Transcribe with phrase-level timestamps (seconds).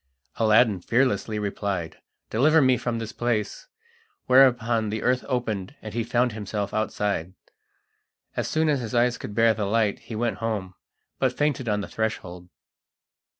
[0.37, 2.01] Aladdin fearlessly replied:
[2.31, 3.67] "Deliver me from this place!"
[4.25, 7.35] whereupon the earth opened, and he found himself outside.
[8.35, 10.73] As soon as his eyes could bear the light he went home,
[11.19, 12.49] but fainted on the threshold.